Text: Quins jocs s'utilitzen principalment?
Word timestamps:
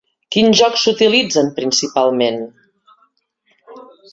Quins 0.35 0.55
jocs 0.61 0.85
s'utilitzen 0.85 1.51
principalment? 1.59 2.41